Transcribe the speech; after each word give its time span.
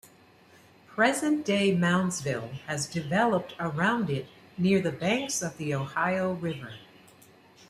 Present-day 0.87 1.75
Moundsville 1.77 2.53
has 2.65 2.87
developed 2.87 3.53
around 3.59 4.09
it 4.09 4.25
near 4.57 4.81
the 4.81 4.91
banks 4.91 5.43
of 5.43 5.57
the 5.57 5.75
Ohio 5.75 6.33
River. 6.33 6.73